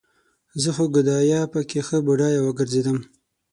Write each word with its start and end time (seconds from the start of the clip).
زه 0.61 0.69
خو 0.75 0.83
ګدايه 0.95 1.41
پکې 1.53 1.79
ښه 1.87 1.97
بډايه 2.05 2.41
وګرځېدم 2.43 2.97